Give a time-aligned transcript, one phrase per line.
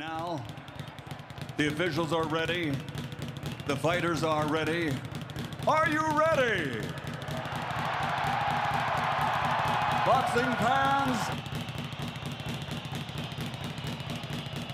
[0.00, 0.42] now,
[1.58, 2.72] the officials are ready.
[3.66, 4.90] The fighters are ready.
[5.68, 6.80] Are you ready?
[10.06, 11.18] Boxing fans,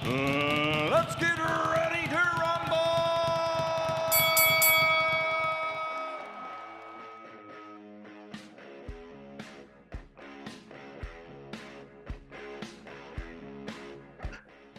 [0.04, 1.65] uh, let's get ready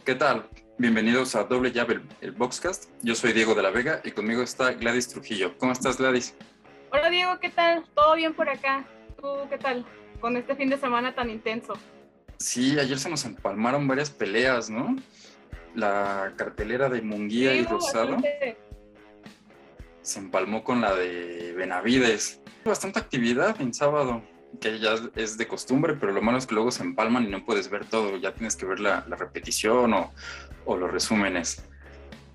[0.08, 0.48] ¿Qué tal?
[0.78, 2.86] Bienvenidos a Doble Llave, el, Boxcast.
[3.02, 5.58] Yo soy Diego de la Vega y conmigo está Gladys Trujillo.
[5.58, 6.34] ¿Cómo estás, Gladys?
[6.94, 7.84] Hola Diego, ¿qué tal?
[7.94, 8.88] ¿Todo bien por acá?
[9.20, 9.86] ¿Tú qué tal?
[10.22, 11.74] Con este fin de semana tan intenso.
[12.38, 14.96] Sí, ayer se nos empalmaron varias peleas, ¿no?
[15.76, 18.58] La cartelera de Munguía Sí, y Rosado bastante-
[20.04, 22.40] se empalmó con la de Benavides.
[22.64, 24.24] Bastante actividad en sábado,
[24.60, 27.46] que ya es de costumbre, pero lo malo es que luego se empalman y no
[27.46, 28.18] puedes ver todo.
[28.18, 30.12] Ya tienes que ver la, repetición o,
[30.78, 31.64] los resúmenes.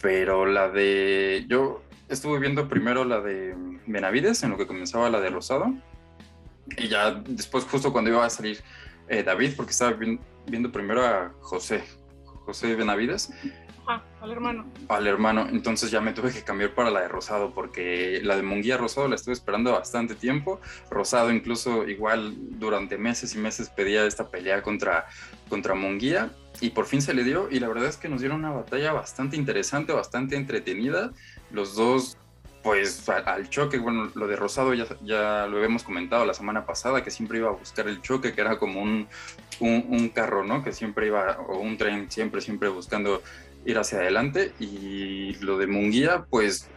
[0.01, 1.45] Pero la de.
[1.49, 3.55] Yo estuve viendo primero la de
[3.87, 5.75] Benavides, en lo que comenzaba la de Rosado.
[6.77, 8.61] Y ya después, justo cuando iba a salir
[9.09, 11.83] eh, David, porque estaba vi- viendo primero a José,
[12.25, 13.33] José Benavides,
[13.87, 14.65] Ajá, al hermano.
[14.89, 18.43] al hermano, entonces ya me tuve que cambiar para la de Rosado, porque la de
[18.43, 20.61] Munguía Rosado la estuve esperando bastante tiempo.
[20.91, 25.07] Rosado incluso igual durante meses y meses pedía esta pelea contra,
[25.49, 28.39] contra Munguía y por fin se le dio y la verdad es que nos dieron
[28.39, 31.11] una batalla bastante interesante, bastante entretenida.
[31.51, 32.17] Los dos
[32.63, 37.03] pues al choque, bueno, lo de Rosado ya, ya lo habíamos comentado la semana pasada,
[37.03, 39.09] que siempre iba a buscar el choque, que era como un,
[39.59, 40.63] un, un carro, ¿no?
[40.63, 43.21] Que siempre iba, o un tren, siempre, siempre buscando
[43.65, 44.53] ir hacia adelante.
[44.61, 46.69] Y lo de Munguía, pues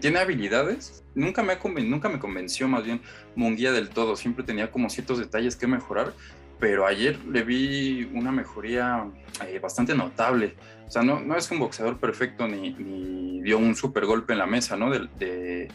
[0.00, 1.02] tiene habilidades.
[1.14, 3.00] Nunca me, nunca me convenció más bien
[3.36, 6.12] Munguía del todo, siempre tenía como ciertos detalles que mejorar,
[6.58, 9.04] pero ayer le vi una mejoría
[9.46, 10.54] eh, bastante notable.
[10.86, 14.46] O sea, no, no es un boxeador perfecto ni, dio un super golpe en la
[14.46, 14.90] mesa, ¿no?
[14.90, 15.68] De, de-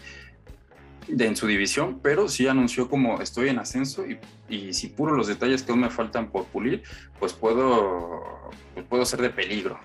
[1.07, 5.15] de en su división, pero sí anunció como estoy en ascenso y, y si puro
[5.15, 6.83] los detalles que aún me faltan por pulir,
[7.17, 9.79] pues puedo, pues puedo ser de peligro.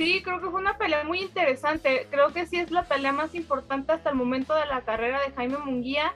[0.00, 2.06] Sí, creo que fue una pelea muy interesante.
[2.10, 5.30] Creo que sí es la pelea más importante hasta el momento de la carrera de
[5.32, 6.14] Jaime Munguía,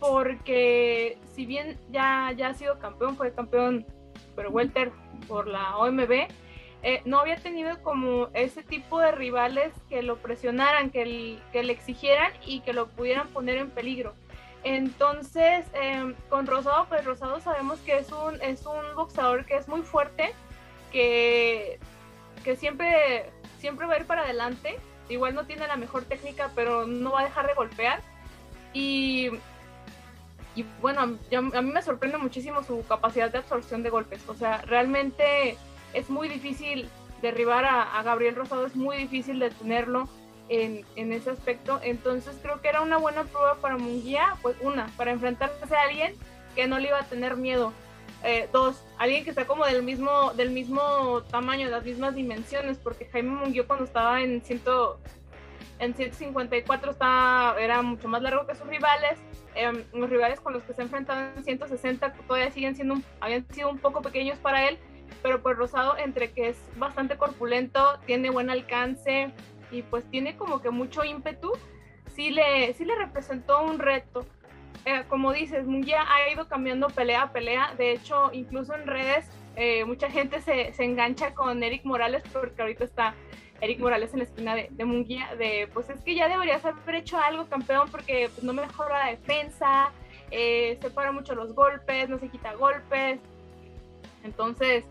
[0.00, 3.86] porque si bien ya, ya ha sido campeón, fue campeón
[4.34, 4.90] pero welter
[5.28, 6.26] por la OMB,
[6.82, 11.62] eh, no había tenido como ese tipo de rivales que lo presionaran, que, el- que
[11.62, 14.12] le exigieran y que lo pudieran poner en peligro.
[14.64, 19.68] Entonces, eh, con Rosado, pues Rosado sabemos que es un, es un boxeador que es
[19.68, 20.32] muy fuerte,
[20.90, 21.78] que
[22.44, 24.78] que siempre, siempre va a ir para adelante.
[25.08, 28.00] Igual no tiene la mejor técnica, pero no va a dejar de golpear.
[28.72, 29.30] Y,
[30.54, 31.06] y bueno, a,
[31.62, 34.22] mí me sorprende muchísimo su capacidad de absorción de golpes.
[34.28, 35.56] O sea, realmente
[35.92, 36.88] es muy difícil
[37.22, 40.08] derribar a, a Gabriel Rosado, es muy difícil detenerlo
[40.48, 41.80] en, en ese aspecto.
[41.82, 46.14] Entonces creo que era una buena prueba para Munguía, pues una, para enfrentarse a alguien
[46.54, 47.72] que no le iba a tener miedo.
[48.22, 52.76] Eh, dos, alguien que está como del mismo, del mismo tamaño, de las mismas dimensiones,
[52.78, 55.00] porque Jaime Munguía cuando estaba en, ciento,
[55.78, 59.18] en 154 estaba, era mucho más largo que sus rivales.
[59.54, 63.70] Em, los rivales con los que se enfrentaban en 160 todavía siguen siendo, habían sido
[63.70, 64.78] un poco pequeños para él,
[65.22, 69.32] pero pues Rosado entre que es bastante corpulento, tiene buen alcance
[69.72, 71.52] y pues tiene como que mucho ímpetu,
[72.14, 74.24] sí le, sí le representó un reto
[74.84, 77.74] eh, como dices, Munguía ha ido cambiando pelea a pelea.
[77.76, 82.62] De hecho, incluso en redes, eh, mucha gente se, se engancha con Eric Morales porque
[82.62, 83.14] ahorita está
[83.60, 85.34] Eric Morales en la esquina de, Munguía.
[85.36, 89.10] De pues es que ya deberías haber hecho algo, campeón, porque pues, no mejora la
[89.10, 89.92] defensa,
[90.30, 93.20] eh, se para mucho los golpes, no se quita golpes.
[94.24, 94.84] Entonces,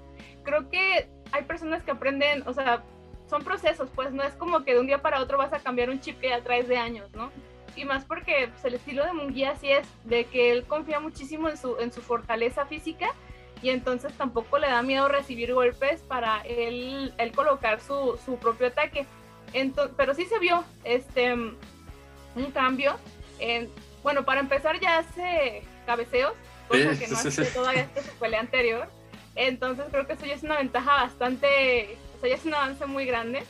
[0.44, 2.84] creo que hay personas que aprenden, o sea,
[3.28, 5.90] son procesos, pues no es como que de un día para otro vas a cambiar
[5.90, 7.32] un chip que ya traes de años, ¿no?
[7.80, 11.48] Y más porque pues, el estilo de Munguía sí es de que él confía muchísimo
[11.48, 13.14] en su, en su fortaleza física
[13.62, 18.68] y entonces tampoco le da miedo recibir golpes para él, él colocar su, su propio
[18.68, 19.06] ataque.
[19.54, 22.98] Entonces, pero sí se vio este un cambio.
[23.40, 23.70] En,
[24.04, 26.34] bueno, para empezar ya hace cabeceos,
[26.68, 27.54] cosa Sí, que no sí, hace sí.
[27.54, 28.90] todavía su pelea anterior.
[29.36, 32.86] Entonces creo que eso ya es una ventaja bastante, o sea, ya es un avance
[32.86, 33.44] muy grande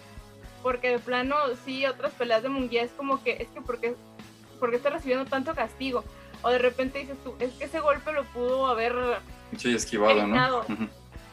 [0.62, 1.36] porque de plano
[1.66, 3.96] sí otras peleas de Munguía es como que es que porque
[4.60, 6.04] porque está recibiendo tanto castigo
[6.42, 8.94] o de repente dices tú es que ese golpe lo pudo haber
[9.58, 10.64] Sí, esquivado, ¿no?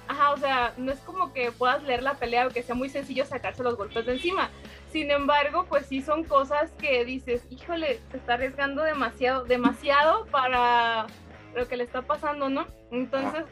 [0.08, 2.88] Ajá o sea no es como que puedas leer la pelea o que sea muy
[2.88, 4.50] sencillo sacarse los golpes de encima.
[4.92, 11.06] Sin embargo pues sí son cosas que dices híjole se está arriesgando demasiado demasiado para
[11.54, 13.44] lo que le está pasando no entonces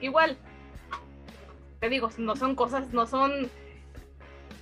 [0.00, 0.38] igual
[1.80, 3.48] te digo, no son cosas, no son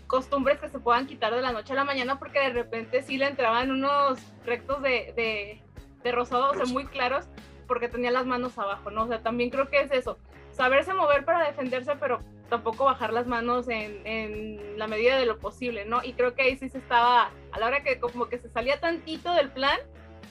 [0.06, 3.18] costumbres que se puedan quitar de la noche a la mañana porque de repente sí
[3.18, 5.62] le entraban unos rectos de, de,
[6.02, 7.28] de rosado, o sea, muy claros
[7.66, 9.04] porque tenía las manos abajo, ¿no?
[9.04, 10.18] O sea, también creo que es eso,
[10.52, 15.38] saberse mover para defenderse, pero tampoco bajar las manos en, en, la medida de lo
[15.38, 16.02] posible, ¿no?
[16.04, 18.80] Y creo que ahí sí se estaba, a la hora que como que se salía
[18.80, 19.78] tantito del plan,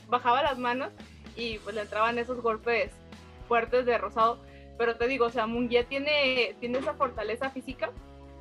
[0.08, 0.92] bajaba las manos
[1.36, 2.92] y pues le entraban esos golpes
[3.48, 4.42] fuertes de rosado.
[4.78, 7.92] Pero te digo, o sea, Munguía tiene, tiene esa fortaleza física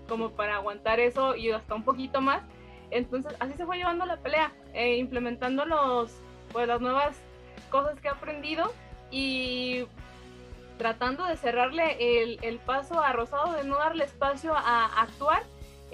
[0.09, 2.43] como para aguantar eso y hasta un poquito más.
[2.91, 6.13] Entonces, así se fue llevando la pelea, eh, implementando los,
[6.53, 7.17] pues, las nuevas
[7.71, 8.73] cosas que ha aprendido
[9.11, 9.87] y
[10.79, 15.43] tratando de cerrarle el, el paso a Rosado, de no darle espacio a, actuar.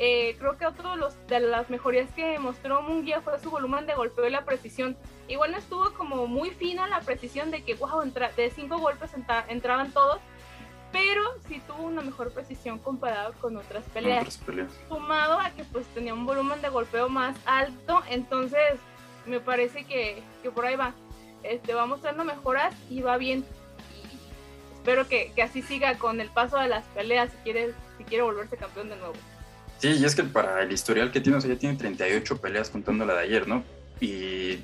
[0.02, 3.86] Eh, creo que otro de, los, de las mejorías que mostró Munguía fue su volumen
[3.86, 4.96] de golpeo y la precisión.
[5.28, 9.10] Igual no estuvo como muy fina la precisión de que, wow, de cinco golpes
[9.48, 10.20] entraban todos,
[10.92, 14.40] pero sí tuvo una mejor precisión comparado con otras peleas.
[14.88, 18.78] Sumado a que pues tenía un volumen de golpeo más alto, entonces
[19.26, 20.94] me parece que, que por ahí va.
[21.42, 23.44] Este, va mostrando mejoras y va bien.
[24.02, 28.04] Y espero que, que, así siga con el paso de las peleas si quiere, si
[28.04, 29.14] quiere volverse campeón de nuevo.
[29.78, 32.68] Sí, y es que para el historial que tiene, o sea, ya tiene 38 peleas
[32.68, 33.64] contando la de ayer, ¿no?
[34.00, 34.58] Y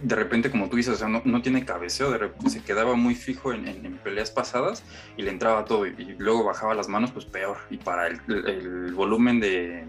[0.00, 3.14] de repente, como tú dices, o sea, no, no tiene cabeceo, de se quedaba muy
[3.14, 4.82] fijo en, peleas pasadas
[5.16, 7.58] y le entraba todo y, luego bajaba las manos, pues peor.
[7.70, 9.84] Y para el, el, volumen de,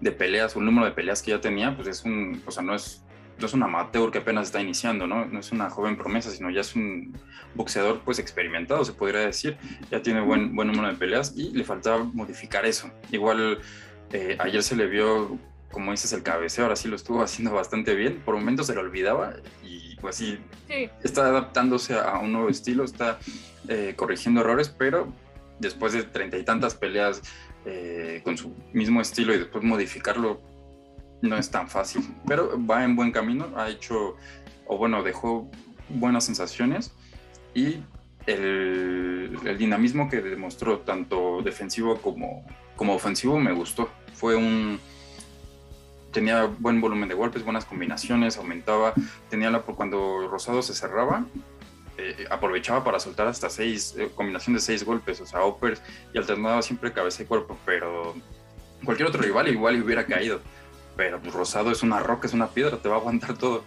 [0.00, 2.74] de peleas, un número de peleas que ya tenía, pues es un, o sea, no
[2.74, 3.02] es,
[3.38, 5.24] no es un amateur que apenas está iniciando, ¿no?
[5.26, 7.16] No es una joven promesa, sino ya es un
[7.54, 9.56] boxeador pues experimentado, se podría decir.
[9.90, 12.90] Ya tiene buen, buen número de peleas y le faltaba modificar eso.
[13.10, 13.58] Igual
[14.12, 15.38] eh, ayer se le vio
[15.72, 18.22] como dices, el cabeceo ahora sí lo estuvo haciendo bastante bien.
[18.24, 19.34] Por momentos se lo olvidaba
[19.64, 20.38] y pues sí,
[21.02, 23.18] está adaptándose a un nuevo estilo, está
[23.68, 25.12] eh, corrigiendo errores, pero
[25.58, 27.22] después de treinta y tantas peleas
[27.64, 30.40] eh, con su mismo estilo y después modificarlo
[31.22, 32.02] no es tan fácil.
[32.26, 34.16] Pero va en buen camino, ha hecho,
[34.66, 35.48] o bueno, dejó
[35.88, 36.92] buenas sensaciones
[37.54, 37.78] y
[38.26, 42.44] el, el dinamismo que demostró tanto defensivo como,
[42.76, 43.88] como ofensivo me gustó.
[44.14, 44.80] Fue un
[46.12, 48.94] tenía buen volumen de golpes, buenas combinaciones, aumentaba,
[49.30, 51.24] tenía la, cuando Rosado se cerraba,
[51.98, 55.82] eh, aprovechaba para soltar hasta seis, eh, combinación de seis golpes, o sea, uppers,
[56.14, 58.14] y alternaba siempre cabeza y cuerpo, pero
[58.84, 60.40] cualquier otro rival igual hubiera caído.
[60.96, 63.64] Pero pues, Rosado es una roca, es una piedra, te va a aguantar todo.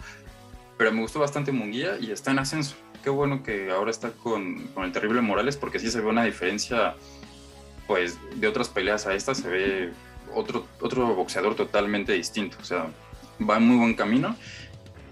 [0.78, 2.76] Pero me gustó bastante Munguía y está en ascenso.
[3.02, 6.24] Qué bueno que ahora está con, con el terrible Morales, porque sí se ve una
[6.24, 6.94] diferencia,
[7.86, 9.92] pues, de otras peleas a esta, se ve
[10.34, 12.56] otro, otro boxeador totalmente distinto.
[12.60, 12.86] O sea,
[13.48, 14.36] va en muy buen camino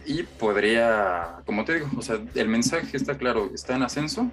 [0.07, 4.31] y podría, como te digo, o sea, el mensaje está claro, está en ascenso.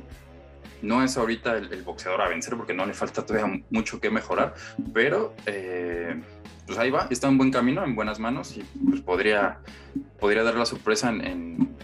[0.81, 4.56] No es ahorita el, boxeador a vencer porque no le falta todavía mucho que mejorar,
[4.94, 6.19] pero eh,
[6.66, 9.60] pues ahí va, está en buen camino, en buenas manos y pues podría,
[10.19, 11.75] podría dar la sorpresa en, en,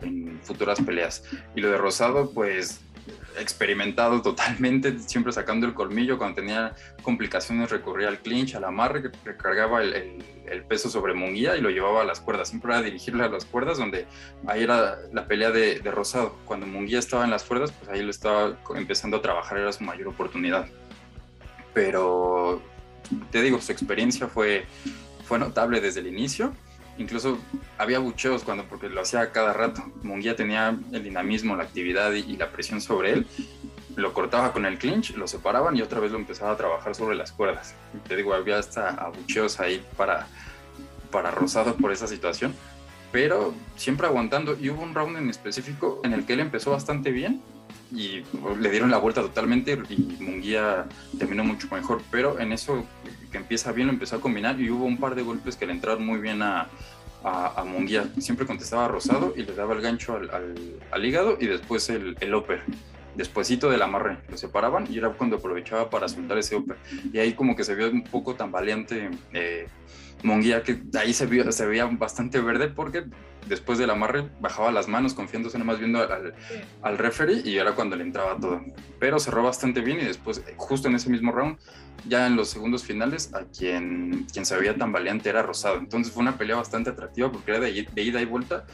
[0.00, 1.24] en futuras peleas.
[1.54, 2.80] Y lo de Rosado, pues
[3.38, 9.82] experimentado totalmente, siempre sacando el colmillo, cuando tenía complicaciones recurría al clinch, al amarre, recargaba
[9.82, 13.28] el, el, peso sobre Munguía y lo llevaba a las cuerdas, siempre era dirigirle a
[13.28, 14.06] las cuerdas, donde
[14.46, 18.02] ahí era la pelea de, de Rosado, cuando Munguía estaba en las cuerdas, pues ahí
[18.02, 20.66] lo estaba empezando a trabajar, era su mayor oportunidad.
[21.74, 22.62] Pero
[23.30, 24.66] te digo, su experiencia fue,
[25.24, 26.52] fue notable desde el inicio
[26.98, 27.38] incluso
[27.78, 29.82] había bucheos cuando, porque lo hacía cada rato.
[30.02, 33.26] Munguía tenía el dinamismo, la actividad y, la presión sobre él.
[33.96, 37.16] Lo cortaba con el clinch, lo separaban y otra vez lo empezaba a trabajar sobre
[37.16, 37.74] las cuerdas.
[38.06, 40.28] te digo, había hasta abucheos ahí para,
[41.10, 42.54] para Rosado por esa situación,
[43.10, 44.56] pero siempre aguantando.
[44.60, 47.42] Y hubo un round en específico en el que él empezó bastante bien
[47.92, 48.22] y
[48.60, 50.86] le dieron la vuelta totalmente y Munguía
[51.18, 52.84] terminó mucho mejor, pero en eso
[53.30, 55.72] que empieza bien lo empezó a combinar y hubo un par de golpes que le
[55.72, 56.68] entraron muy bien a,
[57.24, 58.08] a, Munguía.
[58.18, 60.30] Siempre contestaba Rosado y le daba el gancho al,
[60.90, 62.62] al, hígado y después el, el upper.
[63.14, 66.76] Despuésito del amarre, lo separaban y era cuando aprovechaba para soltar ese upper.
[67.12, 69.66] Y ahí como que se vio un poco tan valiente eh,
[70.64, 73.04] que ahí se, vio, se veía bastante verde porque
[73.48, 76.34] después del amarre bajaba las manos confiándose nomás viendo al,
[76.82, 78.60] al referee y era cuando le entraba todo.
[78.98, 81.58] Pero cerró bastante bien y después, justo en ese mismo round,
[82.06, 85.78] ya en los segundos finales, a quien, quien se veía tan valiente era Rosado.
[85.78, 88.66] Entonces fue una pelea bastante atractiva porque era de, ida y vuelta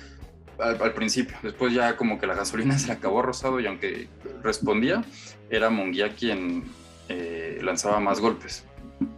[0.58, 1.36] al, principio.
[1.42, 4.08] Después ya como que la gasolina se le acabó a Rosado y aunque
[4.42, 5.04] respondía,
[5.50, 6.64] era Munguía quien
[7.08, 8.64] eh, lanzaba más golpes.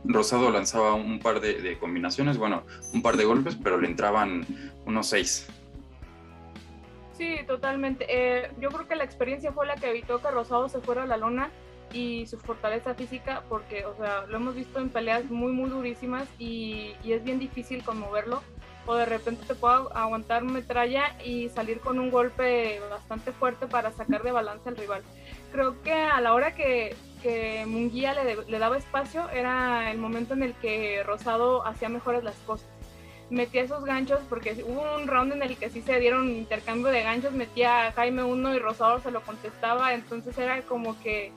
[0.05, 2.63] Rosado lanzaba un par de, combinaciones, bueno,
[2.95, 4.47] un par de golpes, pero le entraban
[4.87, 5.47] unos seis.
[7.13, 8.07] Sí, totalmente.
[8.09, 11.07] Eh, yo creo que la experiencia fue la que evitó que Rosado se fuera a
[11.07, 11.51] la lona
[11.93, 16.29] y su fortaleza física, porque, o sea, lo hemos visto en peleas muy, muy durísimas
[16.39, 18.43] y, y es bien difícil conmoverlo.
[18.89, 23.91] O de repente te puede aguantar metralla y salir con un golpe bastante fuerte para
[23.91, 25.03] sacar de balance al rival.
[25.53, 30.35] Creo que a la hora que, que Munguía le, le daba espacio era el momento
[30.35, 32.69] en el que Rosado hacía mejores las cosas
[33.31, 37.03] metía esos ganchos porque hubo un round en el que sí se dieron intercambio de
[37.03, 41.33] ganchos, metía Jaime uno y Rosado se lo contestaba, entonces era como que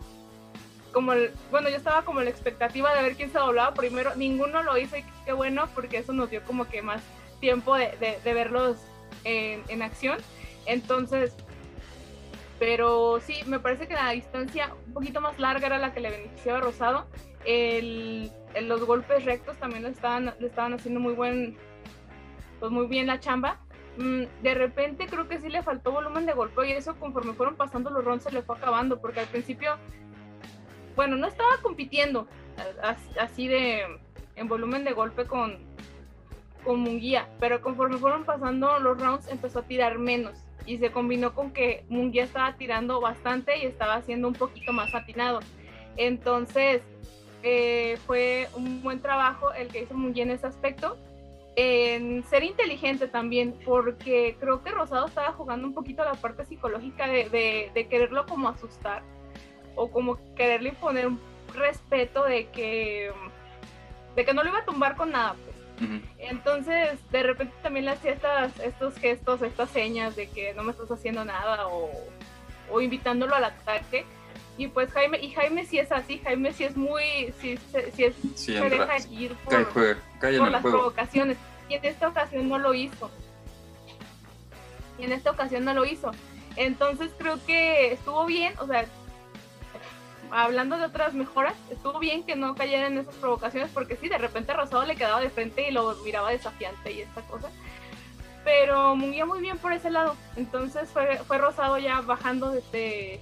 [0.94, 1.14] como
[1.52, 4.98] bueno, yo estaba como la expectativa de ver quién se doblaba primero, ninguno lo hizo
[4.98, 7.02] y qué bueno porque eso nos dio como que más
[7.40, 8.78] tiempo de, de, verlos
[9.24, 10.18] en, en, acción.
[10.66, 11.34] Entonces,
[12.60, 16.12] pero sí, me parece que la distancia un poquito más larga era la que le
[16.12, 17.08] beneficiaba a Rosado.
[17.46, 18.30] El,
[18.62, 21.58] los golpes rectos también le estaban, le estaban haciendo muy buen,
[22.60, 23.60] pues muy bien la chamba.
[23.98, 27.56] Mm, de repente creo que sí le faltó volumen de golpeo y eso conforme fueron
[27.56, 29.78] pasando los rounds se le fue acabando porque al principio,
[30.98, 32.28] bueno, no estaba compitiendo
[33.18, 33.84] así de
[34.36, 35.58] en volumen de golpe con,
[36.66, 41.34] con Munguía, pero conforme fueron pasando los rounds empezó a tirar menos y se combinó
[41.34, 45.40] con que Munguía estaba tirando bastante y estaba haciendo un poquito más atinado.
[45.98, 46.84] Entonces
[47.42, 50.96] eh, fue un buen trabajo el que hizo Munguía en ese aspecto
[51.56, 57.08] en ser inteligente también, porque creo que Rosado estaba jugando un poquito la parte psicológica
[57.08, 59.02] de, de, quererlo como asustar
[59.76, 61.20] o como quererle imponer un
[61.54, 63.12] respeto de que,
[64.16, 65.36] de que no lo iba a tumbar con nada.
[65.80, 66.02] Pues.
[66.18, 70.72] Entonces, de repente también le hacía estas, estos gestos, estas señas de que no me
[70.72, 71.90] estás haciendo nada o,
[72.72, 74.06] o invitándolo al ataque.
[74.58, 77.58] Y pues Jaime, y Jaime sí es así, Jaime sí es muy, sí,
[77.96, 81.38] sí, es, se deja ir por, por las provocaciones
[81.70, 83.10] y en esta ocasión no lo hizo.
[84.98, 86.12] Y en esta ocasión no lo hizo.
[86.58, 88.86] Entonces creo que estuvo bien, o sea,
[90.32, 94.18] hablando de otras mejoras, estuvo bien que no cayera en esas provocaciones porque sí, de
[94.18, 97.50] repente Rosado le quedaba de frente y lo miraba desafiante y esta cosa.
[98.44, 100.16] Pero muy muy bien por ese lado.
[100.36, 103.20] Entonces fue, fue Rosado ya bajando de,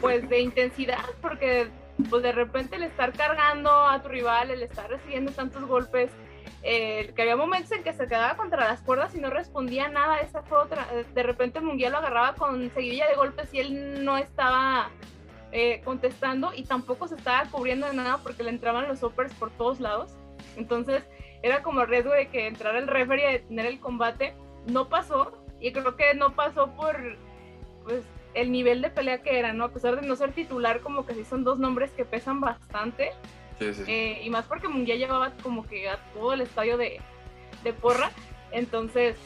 [0.00, 1.68] pues de intensidad porque
[2.10, 6.10] pues de repente el estar cargando a tu rival, el estar recibiendo tantos golpes,
[6.62, 10.18] que había momentos en que se quedaba contra las cuerdas y no respondía nada.
[10.18, 10.86] Esa fue otra.
[11.14, 14.90] De repente Munguía lo agarraba con seguidilla de golpes y él no estaba
[15.56, 19.50] eh, contestando y tampoco se estaba cubriendo de nada porque le entraban los uppers por
[19.52, 20.12] todos lados.
[20.56, 21.04] Entonces
[21.42, 24.34] era como el riesgo de que entrara el referee a detener el combate.
[24.66, 26.96] No pasó y creo que no pasó por
[27.84, 29.66] pues, el nivel de pelea que era, ¿no?
[29.66, 33.12] A pesar de no ser titular, como que sí son dos nombres que pesan bastante.
[33.60, 37.00] Eh, y más porque Munguía llevaba como que a todo el estadio de,
[37.80, 38.10] porra.
[38.50, 39.16] Entonces,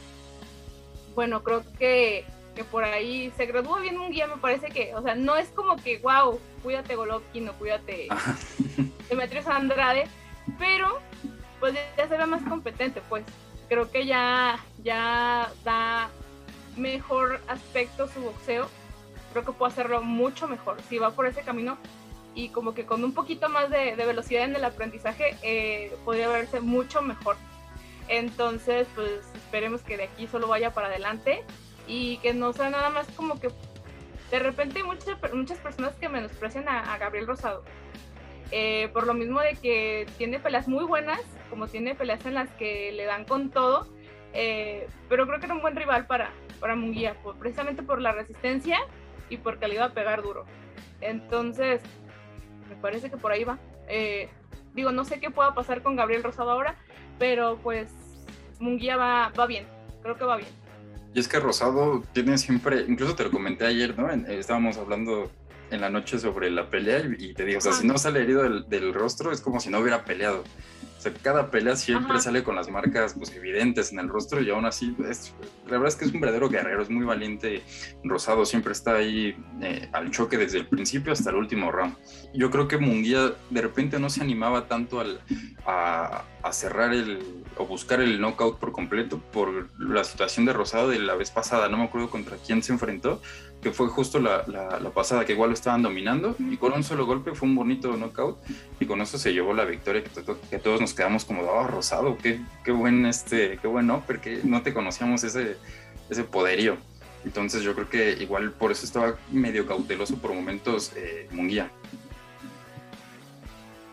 [1.14, 2.26] bueno, creo que,
[2.58, 5.76] que, por ahí se graduó bien Munguía, me parece que, o sea, no es como
[5.76, 8.08] que, wow, cuídate Golovkin o cuídate
[9.08, 10.08] Demetrius Andrade,
[10.58, 10.98] pero
[11.60, 13.24] pues ya se ve más competente, pues
[13.68, 16.10] creo que ya, ya da
[16.76, 18.68] mejor aspecto su boxeo,
[19.32, 20.78] creo que puede hacerlo mucho mejor.
[20.88, 21.78] Si va por ese camino,
[22.34, 26.60] y como que con un poquito más de, velocidad en el aprendizaje eh, podría verse
[26.60, 27.36] mucho mejor.
[28.08, 31.44] Entonces, pues esperemos que de aquí solo vaya para adelante
[31.88, 33.48] y que no sea nada más como que
[34.30, 37.64] de repente hay muchas, muchas personas que menosprecian a, Gabriel Rosado.
[38.50, 42.50] Eh, por lo mismo de que tiene peleas muy buenas, como tiene peleas en las
[42.52, 43.86] que le dan con todo,
[44.34, 46.30] eh, pero creo que era un buen rival para,
[46.60, 48.78] para Munguía, precisamente por la resistencia
[49.30, 50.44] y porque le iba a pegar duro.
[51.00, 51.80] Entonces,
[52.68, 53.58] me parece que por ahí va.
[53.88, 54.28] Eh,
[54.74, 56.76] digo, no sé qué pueda pasar con Gabriel Rosado ahora,
[57.18, 57.90] pero pues
[58.60, 59.66] Munguía va, va bien,
[60.02, 60.67] creo que va bien.
[61.14, 64.10] Y es que Rosado tiene siempre, incluso te lo comenté ayer, ¿no?
[64.10, 65.30] estábamos hablando
[65.70, 68.42] en la noche sobre la pelea y, te digo, o sea, si no sale herido
[68.42, 70.44] del, del, rostro es como si no hubiera peleado.
[70.98, 74.50] O sea, cada pelea siempre sale con las marcas pues, evidentes en el rostro y
[74.50, 75.32] aún así, es,
[75.66, 77.62] la verdad es que es un verdadero guerrero, es muy valiente.
[78.02, 81.94] Rosado siempre está ahí eh, al choque desde el principio hasta el último round.
[82.34, 85.20] Yo creo que Munguía de repente no se animaba tanto al,
[85.64, 90.88] a, a cerrar el o buscar el knockout por completo por la situación de Rosado
[90.88, 93.20] de la vez pasada, no me acuerdo contra quién se enfrentó,
[93.60, 97.06] que fue justo la, la, pasada, que igual lo estaban dominando y con un solo
[97.06, 98.38] golpe fue un bonito knockout
[98.78, 100.10] y con eso se llevó la victoria que,
[100.48, 104.62] que todos nos quedamos como, oh, Rosado, qué, qué buen este, qué bueno, porque no
[104.62, 105.56] te conocíamos ese,
[106.10, 106.76] ese poderío.
[107.24, 111.70] Entonces yo creo que igual por eso estaba medio cauteloso por momentos eh, Munguía.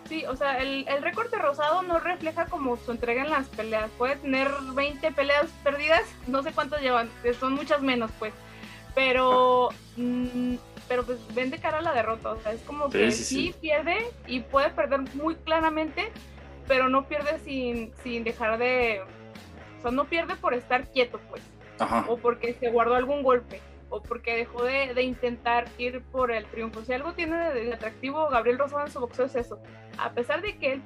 [0.07, 3.47] Sí, o sea, el, el récord de Rosado no refleja como su entrega en las
[3.47, 3.89] peleas.
[3.97, 7.09] Puede tener 20 peleas perdidas, no sé cuántas llevan,
[7.39, 8.33] son muchas menos, pues
[8.95, 10.55] pero mm,
[10.87, 14.11] pero pues ven de cara a la derrota, o sea, es como que sí, pierde
[14.27, 16.11] y puede perder muy claramente,
[16.67, 19.01] pero no pierde sin, sin dejar de,
[19.79, 21.43] o sea, no pierde por estar quieto, pues,
[22.07, 26.83] o porque se guardó algún golpe, o porque dejó de, intentar ir por el triunfo.
[26.83, 29.59] Si algo tiene de, atractivo Gabriel Rosado en su boxeo es eso,
[29.97, 30.81] a pesar de que él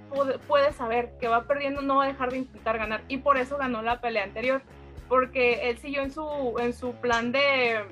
[0.47, 3.57] puede saber que va perdiendo, no va a dejar de intentar ganar, y por eso
[3.57, 4.61] ganó la pelea anterior,
[5.07, 7.83] porque él siguió en su, en su plan de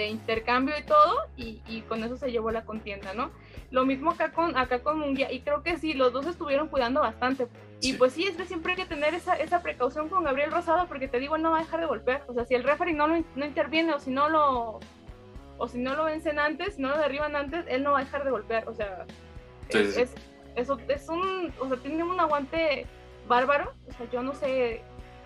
[0.00, 3.30] de intercambio y todo, y, con eso se llevó la contienda, ¿no?
[3.70, 7.00] Lo mismo acá con, acá con Munguía, y creo que sí, los dos estuvieron cuidando
[7.00, 7.48] bastante.
[7.80, 10.86] Y pues sí, es que siempre hay que tener esa, esa precaución con Gabriel Rosado,
[10.86, 12.24] porque te digo, él no va a dejar de golpear.
[12.28, 14.80] O sea, si el referee no, no interviene o si no lo
[15.58, 18.04] o si no lo vencen antes, si no lo derriban antes, él no va a
[18.04, 18.68] dejar de golpear.
[18.68, 19.04] O sea,
[19.70, 20.14] es,
[20.54, 22.86] eso es un, o sea, tiene un aguante
[23.26, 23.74] bárbaro.
[23.88, 24.82] O sea, yo no sé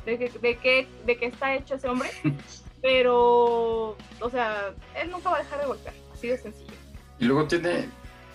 [0.06, 2.10] de, de, qué, de qué está hecho ese hombre,
[2.82, 6.72] Pero, o sea, él nunca va a dejar de golpear, así de sencillo.
[7.18, 7.88] Y luego tiene,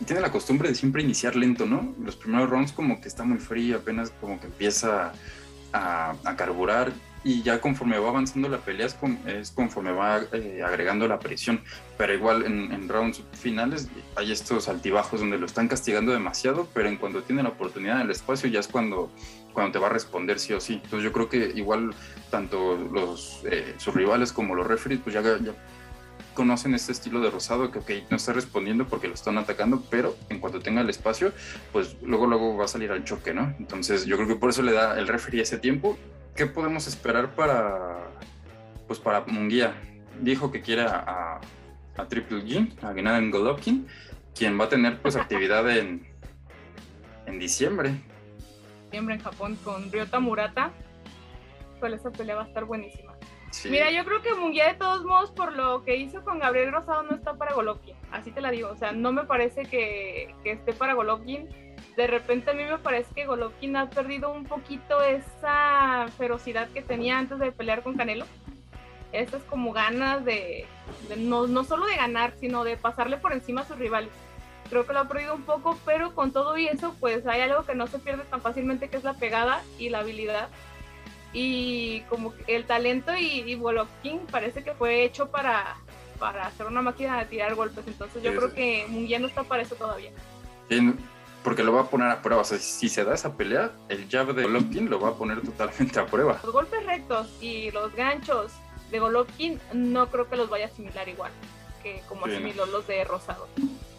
[0.05, 1.93] tiene la costumbre de siempre iniciar lento, ¿no?
[2.01, 5.11] Los primeros rounds como que está muy frío, apenas como que empieza
[5.73, 6.93] a, a carburar
[7.27, 11.61] y ya conforme va avanzando la pelea es, conforme va eh, agregando la presión.
[11.97, 16.95] Pero igual en, rounds finales hay estos altibajos donde lo están castigando demasiado, pero en
[16.95, 19.11] cuanto tiene la oportunidad en el espacio ya es cuando,
[19.57, 20.73] cuando te va a responder sí o sí.
[20.83, 21.95] Entonces yo creo que igual
[22.29, 25.53] tanto los, eh, sus rivales como los referees pues ya, ya
[26.35, 30.15] conocen este estilo de Rosado que okay, no está respondiendo porque lo están atacando, pero
[30.29, 31.33] en cuanto tenga el espacio,
[31.73, 33.55] pues luego luego va a salir al choque, ¿no?
[33.57, 35.97] Entonces yo creo que por eso le da el referee ese tiempo
[36.35, 38.11] ¿qué podemos esperar para,
[38.85, 39.73] pues para Munguía?
[40.21, 41.41] Dijo que quiere a,
[42.09, 43.87] Triple G, a Gennady Golovkin,
[44.35, 46.07] quien va a tener pues actividad en,
[47.25, 47.95] en diciembre.
[48.87, 50.71] Diciembre en Japón con Ryota Murata.
[51.79, 53.13] Pues esa pelea va a estar buenísima.
[53.69, 57.03] Mira, yo creo que Munguía de todos modos por lo que hizo con Gabriel Rosado
[57.03, 57.95] no está para Golovkin.
[58.11, 58.69] Así te la digo.
[58.69, 61.47] O sea, no me parece que, que esté para Golovkin
[61.97, 66.83] de repente a mí me parece que Golovkin ha perdido un poquito esa ferocidad que
[66.83, 68.25] tenía antes de pelear con Canelo.
[69.11, 70.67] Esas como ganas de,
[71.17, 74.11] no, no, solo de ganar, sino de pasarle por encima a sus rivales.
[74.69, 77.65] Creo que lo ha perdido un poco, pero con todo y eso, pues hay algo
[77.65, 80.49] que no se pierde tan fácilmente, que es la pegada y la habilidad.
[81.33, 83.59] Y como el talento y, y
[84.31, 85.77] parece que fue hecho para,
[86.19, 87.85] para hacer una máquina de tirar golpes.
[87.87, 90.11] Entonces yo creo que Munguía no está para eso todavía
[91.47, 92.41] porque lo va a poner a prueba.
[92.41, 95.41] O sea, si se da esa pelea, el jab de Golovkin lo va a poner
[95.41, 96.41] totalmente a prueba.
[96.43, 98.51] Los golpes rectos y los ganchos
[98.91, 101.31] de Golovkin no creo que los vaya a asimilar igual
[101.81, 103.47] que como asimiló los de Rosado.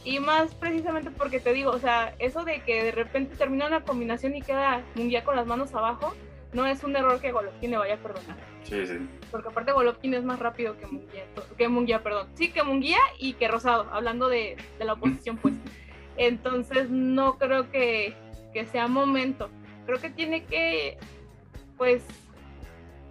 [0.09, 3.85] Y más precisamente porque te digo, o sea, eso de que de repente termina una
[3.85, 6.14] combinación y queda Munguía con las manos abajo,
[6.55, 8.38] no es un error que Golovkin le vaya a perdonar.
[8.62, 9.07] Sí, sí.
[9.31, 11.25] Porque aparte Golovkin es más rápido que Munguía,
[11.59, 12.29] que Munguía, perdón.
[12.33, 15.53] Sí, que Munguía y que Rosado, hablando de, de la oposición, pues.
[16.16, 18.16] Entonces no creo que,
[18.73, 19.51] sea momento.
[19.85, 20.97] Creo que tiene que,
[21.77, 22.03] pues,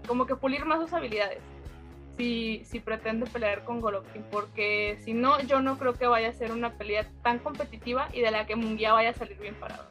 [0.07, 1.43] como que pulir más sus habilidades.
[2.17, 6.33] Si, si pretende pelear con Golovkin, porque si no, yo no creo que vaya a
[6.33, 9.85] ser una pelea tan competitiva y de la que Munguía vaya a salir bien parado.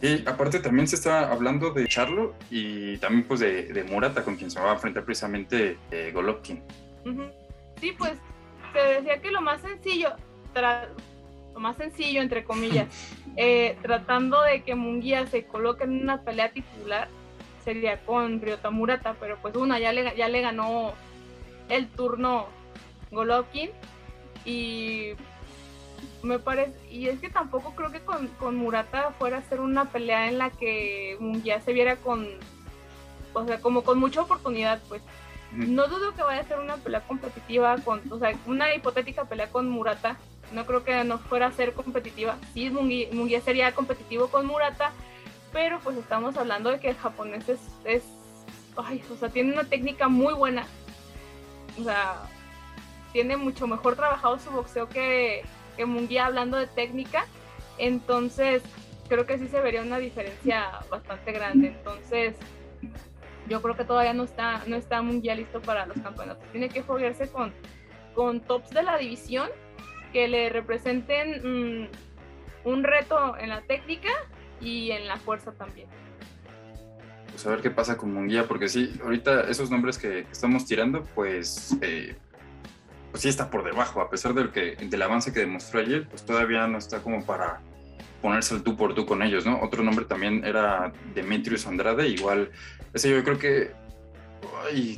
[0.00, 4.50] Y aparte también se está hablando de Charlo y también pues de, Murata, con quien
[4.50, 6.62] se va a enfrentar precisamente eh, Golovkin.
[7.80, 8.14] Sí, pues
[8.72, 10.14] se decía que lo más sencillo,
[11.56, 12.86] más sencillo, entre comillas,
[13.36, 17.08] eh, tratando de que Munguía se coloque en una pelea titular,
[17.64, 20.92] sería con Ryota Murata, pero pues una, ya le, ya le ganó
[21.68, 22.46] el turno
[23.10, 23.70] Golovkin
[24.44, 25.12] y
[26.22, 29.86] me parece, y es que tampoco creo que con, con Murata fuera a ser una
[29.86, 32.28] pelea en la que Munguía se viera con,
[33.34, 35.02] o sea, como con mucha oportunidad, pues.
[35.52, 39.50] No dudo que vaya a ser una pelea competitiva con, o sea, una hipotética pelea
[39.50, 40.18] con Murata,
[40.52, 42.36] no creo que no fuera a ser competitiva.
[42.52, 44.92] Sí, Munguía, sería competitivo con Murata,
[45.52, 48.02] pero pues estamos hablando de que el japonés es,
[48.76, 50.66] ay, o sea, tiene una técnica muy buena.
[51.78, 52.22] O sea,
[53.12, 55.42] tiene mucho mejor trabajado su boxeo que,
[55.76, 57.26] que Munguía hablando de técnica.
[57.78, 58.62] Entonces,
[59.08, 61.68] creo que sí se vería una diferencia bastante grande.
[61.68, 62.36] Entonces,
[63.48, 66.44] yo creo que todavía no está, no está Munguía listo para los campeonatos.
[66.52, 67.52] Tiene que foguearse con,
[68.14, 69.48] con tops de la división
[70.12, 71.88] que le representen mm,
[72.64, 74.10] un reto en la técnica
[74.60, 75.88] y en la fuerza también.
[77.38, 81.04] Pues a ver qué pasa con Munguía, porque sí, ahorita esos nombres que, estamos tirando,
[81.14, 82.16] pues, eh,
[83.12, 86.24] pues sí está por debajo, a pesar del, que, del avance que demostró ayer, pues
[86.24, 87.60] todavía no está como para
[88.20, 89.60] ponerse el tú por tú con ellos, ¿no?
[89.62, 92.50] Otro nombre también era Demetrius Andrade, igual,
[92.92, 93.70] ese yo creo que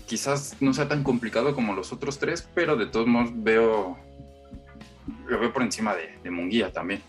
[0.07, 3.99] quizás no sea tan complicado como los otros tres, pero de todos modos veo
[5.27, 7.03] lo veo por encima de Munguía también.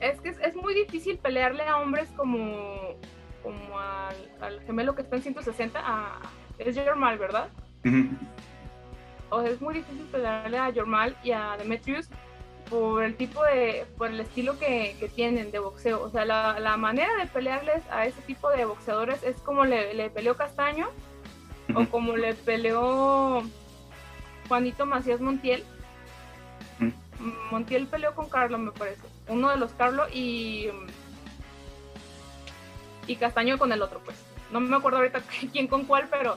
[0.00, 2.94] Es que es, muy difícil pelearle a hombres como,
[3.42, 6.20] como al, gemelo que está en 160, a,
[6.58, 7.48] es Jormal, ¿verdad?
[9.30, 12.08] O sea, es muy difícil pelearle a Jormal y a Demetrius
[12.68, 16.02] por el tipo de, por el estilo que, que tienen de boxeo.
[16.02, 19.94] O sea, la, la, manera de pelearles a ese tipo de boxeadores es como le,
[19.94, 20.88] le peleó Castaño
[21.74, 23.42] o como le peleó
[24.48, 25.64] Juanito Macías Montiel.
[27.50, 29.02] Montiel peleó con Carlos, me parece.
[29.28, 30.68] Uno de los Carlos y.
[33.06, 34.16] Y Castaño con el otro, pues.
[34.50, 36.36] No me acuerdo ahorita quién con cuál, pero.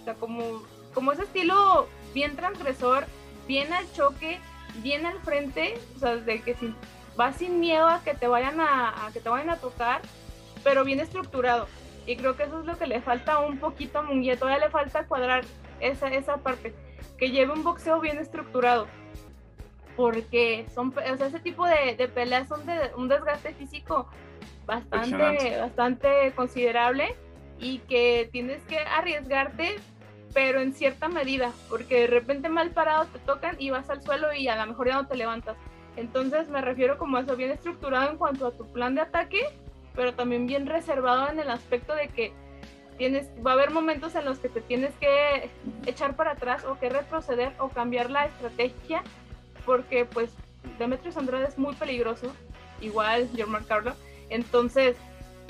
[0.00, 0.62] O sea, como,
[0.94, 3.06] como ese estilo bien transgresor,
[3.46, 4.38] bien al choque,
[4.82, 6.74] bien al frente, o sea, de que si,
[7.16, 10.02] vas sin miedo a que te vayan a, que te vayan a tocar,
[10.64, 11.66] pero bien estructurado.
[12.06, 14.70] Y creo que eso es lo que le falta un poquito a Munguía, todavía le
[14.70, 15.44] falta cuadrar
[15.80, 16.74] esa, esa parte,
[17.18, 18.86] que lleve un boxeo bien estructurado
[19.98, 24.08] porque son, o sea, ese tipo de, peleas son de un desgaste físico
[24.68, 27.16] bastante, bastante considerable
[27.58, 29.76] y que tienes que arriesgarte,
[30.34, 34.32] pero en cierta medida, porque de repente mal parado te tocan y vas al suelo
[34.32, 35.56] y a lo mejor ya no te levantas.
[35.96, 39.40] Entonces me refiero como a eso, bien estructurado en cuanto a tu plan de ataque,
[39.96, 42.32] pero también bien reservado en el aspecto de que
[42.98, 45.50] tienes, va a haber momentos en los que te tienes que
[45.86, 49.02] echar para atrás o que retroceder o cambiar la estrategia
[49.64, 50.30] porque pues
[50.78, 52.32] Demetrius Andrade es muy peligroso,
[52.80, 53.94] igual Germán Carlo,
[54.30, 54.96] entonces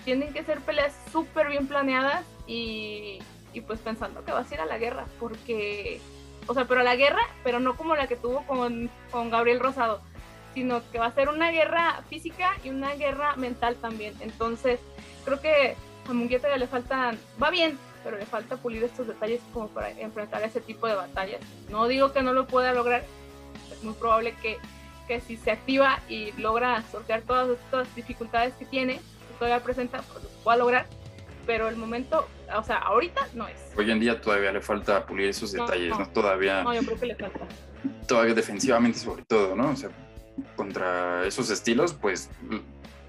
[0.05, 3.19] tienen que ser peleas súper bien planeadas y,
[3.67, 6.01] pues pensando que vas a ir a la guerra, porque,
[6.47, 9.59] o sea, pero a la guerra, pero no como la que tuvo con, con Gabriel
[9.59, 10.01] Rosado,
[10.55, 14.79] sino que va a ser una guerra física y una guerra mental también, entonces
[15.25, 15.75] creo que
[16.09, 20.43] a Mungueta le faltan, va bien, pero le falta pulir estos detalles como para enfrentar
[20.43, 21.41] ese tipo de batallas.
[21.69, 23.05] No digo que no lo pueda lograr,
[23.71, 24.57] es muy probable que,
[25.09, 30.03] que si se activa y logra sortear todas estas dificultades que tiene, que todavía presenta,
[30.03, 30.87] pues lo pueda lograr,
[31.47, 33.57] pero el momento, o sea, ahorita no es.
[33.77, 36.09] Hoy en día todavía le falta pulir esos detalles, ¿no?
[36.11, 36.63] Todavía...
[36.63, 37.41] No, yo creo que le falta.
[38.07, 39.71] Todavía defensivamente sobre todo, ¿no?
[39.71, 39.91] O sea,
[40.55, 42.31] contra esos estilos, pues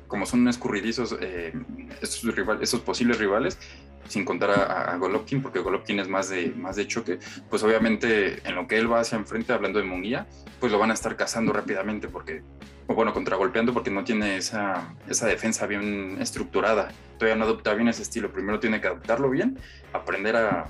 [0.07, 1.53] como son escurridizos eh,
[2.01, 2.23] esos,
[2.61, 3.59] esos posibles rivales,
[4.07, 8.55] sin contar a, Golovkin, porque Golovkin es más de, más de choque, pues obviamente en
[8.55, 10.27] lo que él va hacia enfrente, hablando de Munguía,
[10.59, 12.41] pues lo van a estar cazando rápidamente, porque,
[12.87, 17.87] o bueno, contragolpeando, porque no tiene esa, esa defensa bien estructurada, todavía no adopta bien
[17.87, 19.59] ese estilo, primero tiene que adoptarlo bien,
[19.93, 20.67] aprender a,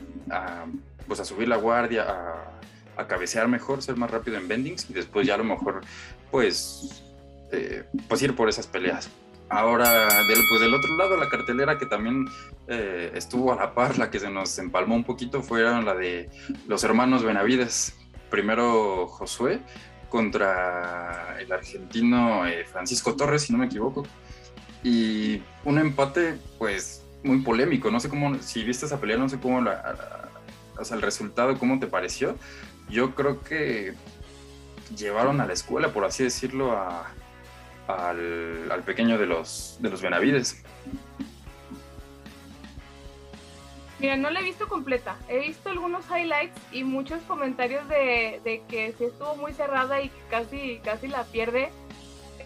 [1.07, 4.93] pues a subir la guardia, a, a, cabecear mejor, ser más rápido en bendings, y
[4.93, 5.81] después ya a lo mejor,
[6.29, 7.03] pues,
[7.51, 9.09] eh, pues ir por esas peleas.
[9.49, 12.27] Ahora, del, pues del otro lado, la cartelera que también
[12.67, 16.29] eh, estuvo a la par, la que se nos empalmó un poquito, fue la de
[16.67, 17.95] los hermanos Benavides.
[18.29, 19.59] Primero Josué
[20.09, 24.05] contra el argentino eh, Francisco Torres, si no me equivoco.
[24.83, 27.89] Y un empate, pues, muy polémico.
[27.89, 30.29] No sé cómo, si viste esa pelea, no sé cómo la,
[30.77, 32.35] o sea, el resultado, cómo te pareció.
[32.89, 33.93] Yo creo que
[34.95, 37.11] llevaron a la escuela, por así decirlo, a,
[37.89, 40.63] al, pequeño de los, de los Benavides.
[43.99, 45.17] Mira, no la he visto completa.
[45.27, 50.21] He visto algunos highlights y muchos comentarios de, que sí estuvo muy cerrada y que
[50.29, 51.69] casi, casi la pierde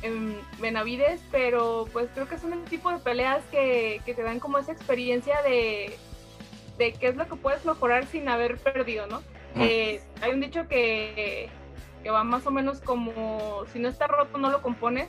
[0.02, 4.58] en Benavides, pero pues creo que son el tipo de peleas que, te dan como
[4.58, 5.96] esa experiencia de,
[6.78, 9.22] de qué es lo que puedes mejorar sin haber perdido, ¿no?
[9.56, 11.48] Eh, hay un dicho que,
[12.02, 15.08] que va más o menos como, si no está roto no lo compones,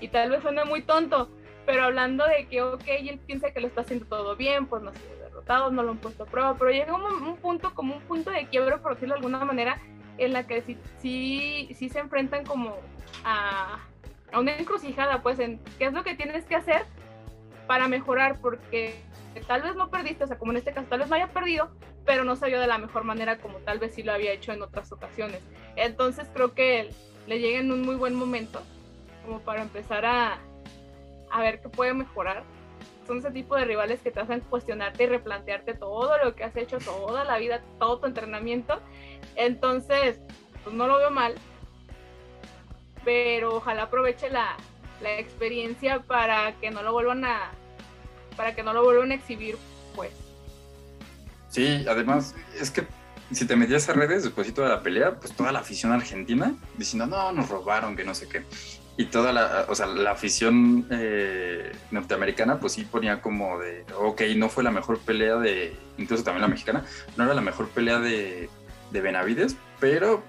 [0.00, 1.30] y tal vez suene muy tonto,
[1.66, 4.90] pero hablando de que, ok, él piensa que lo está haciendo todo bien, pues no
[4.90, 7.96] ha sido derrotado, no lo han puesto a prueba, pero llega un, un punto, como
[7.96, 9.80] un punto de quiebro, por decirlo de alguna manera,
[10.18, 12.76] en la que sí, sí, sí se enfrentan como
[13.24, 13.78] a,
[14.32, 16.84] a una encrucijada, pues, en qué es lo que tienes que hacer
[17.66, 19.00] para mejorar, porque
[19.46, 21.70] tal vez no perdiste, o sea, como en este caso, tal vez no haya perdido,
[22.04, 24.62] pero no salió de la mejor manera como tal vez sí lo había hecho en
[24.62, 25.40] otras ocasiones.
[25.76, 26.90] Entonces creo que
[27.26, 28.60] le llega en un muy buen momento
[29.24, 30.38] como para empezar a,
[31.30, 32.44] a ver qué puede mejorar.
[33.06, 36.56] Son ese tipo de rivales que te hacen cuestionarte y replantearte todo lo que has
[36.56, 38.80] hecho toda la vida, todo tu entrenamiento.
[39.34, 40.20] Entonces,
[40.62, 41.34] pues no lo veo mal,
[43.04, 44.56] pero ojalá aproveche la,
[45.00, 47.50] la experiencia para que no lo vuelvan a
[48.36, 49.58] para que no lo vuelvan a exhibir,
[49.94, 50.12] pues.
[51.50, 52.86] Sí, además, es que
[53.30, 57.06] si te metías a redes después de la pelea, pues toda la afición argentina diciendo,
[57.06, 58.44] no, nos robaron, que no sé qué
[58.96, 64.22] y toda la, o sea, la afición eh, norteamericana pues sí ponía como de, ok,
[64.36, 66.84] no fue la mejor pelea de, incluso también la mexicana,
[67.16, 68.50] no era la mejor pelea de,
[68.90, 70.22] de Benavides, pero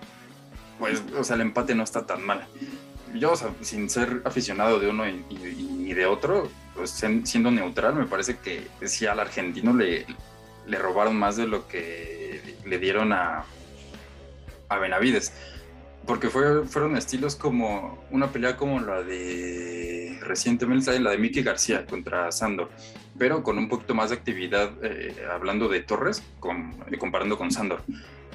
[0.80, 2.46] pues, o sea, el empate no está tan mal.
[3.14, 8.06] Yo, o sea, sin ser aficionado de uno y, de otro, pues, siendo neutral, me
[8.06, 10.08] parece que si al argentino le,
[10.66, 13.46] le robaron más de lo que le dieron a,
[14.70, 15.34] a Benavides.
[16.06, 21.86] Porque fue, fueron estilos como una pelea como la de recientemente, la de Mickey García
[21.86, 22.70] contra Sandor,
[23.18, 27.82] pero con un poquito más de actividad, eh, hablando de Torres, con, comparando con Sandor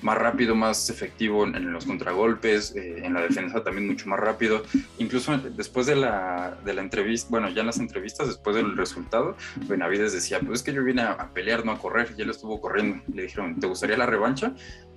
[0.03, 4.63] más rápido, más efectivo en, los contragolpes, eh, en la defensa también mucho más rápido.
[4.99, 9.37] Incluso después de la, de la entrevista, bueno, ya en las entrevistas, después del resultado,
[9.67, 12.61] Benavides decía, pues es que yo vine a, pelear, no a correr, y él estuvo
[12.61, 13.03] corriendo.
[13.13, 14.53] Le dijeron, ¿te gustaría la revancha?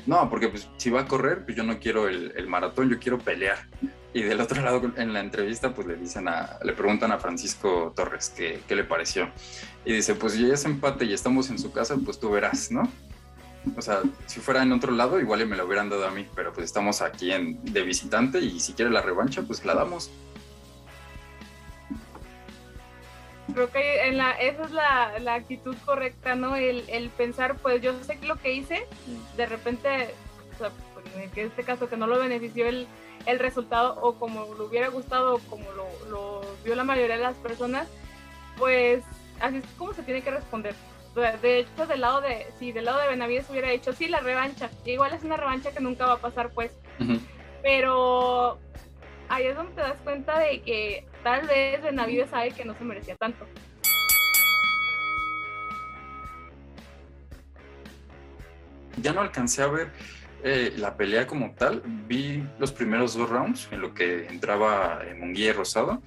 [0.05, 3.19] No, porque pues si va a correr, pues yo no quiero el, maratón, yo quiero
[3.19, 3.67] pelear.
[4.13, 7.93] Y del otro lado, en la entrevista, pues le dicen a, le preguntan a Francisco
[7.95, 9.29] Torres qué, le pareció.
[9.85, 12.91] Y dice, pues si es empate y estamos en su casa, pues tú verás, ¿no?
[13.77, 16.51] O sea, si fuera en otro lado, igual me lo hubieran dado a mí, pero
[16.51, 20.09] pues estamos aquí en, de visitante y si quiere la revancha, pues la damos.
[23.53, 26.55] Creo que en la, esa es la, la actitud correcta, ¿no?
[26.55, 28.87] El, pensar, pues yo sé lo que hice,
[29.37, 30.13] de repente,
[30.55, 32.87] o sea, pues, en este caso que no lo benefició el,
[33.25, 37.23] el resultado o como le hubiera gustado o como lo, lo vio la mayoría de
[37.23, 37.87] las personas,
[38.57, 39.03] pues
[39.39, 40.75] así es como se tiene que responder
[41.15, 44.69] de hecho del lado de si del lado de Benavides hubiera hecho sí la revancha.
[44.85, 46.71] Igual es una revancha que nunca va a pasar pues.
[47.61, 48.59] Pero
[49.29, 52.83] ahí es donde te das cuenta de que tal vez Benavides sabe que no se
[52.83, 53.45] merecía tanto.
[58.97, 59.91] Ya no alcancé a ver
[60.43, 61.81] eh, la pelea como tal.
[62.07, 66.01] Vi los primeros dos rounds en lo que entraba en Munguía y Rosado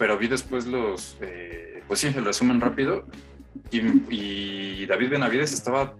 [0.00, 3.04] pero vi después los eh, pues sí el resumen rápido
[3.70, 5.92] y, David Benavides estaba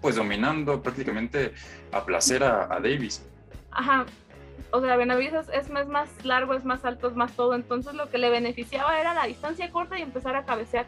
[0.00, 1.52] pues dominando prácticamente
[1.92, 3.24] a placer a, Davis.
[3.70, 4.04] Ajá,
[4.70, 8.10] o sea, Benavides es, más, más largo, es más alto, es más todo, entonces lo
[8.10, 10.86] que le beneficiaba era la distancia corta y empezar a cabecear